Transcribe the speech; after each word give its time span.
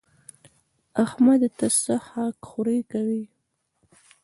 احمده! 1.03 1.49
ته 1.57 1.67
څه 1.81 1.95
خاک 2.07 2.35
ښوري 2.47 2.79
کوې؟ 2.91 3.23